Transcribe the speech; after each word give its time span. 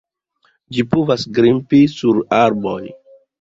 Ĝi 0.77 0.85
povas 0.93 1.25
grimpi 1.41 1.83
sur 1.93 2.23
arboj. 2.39 2.81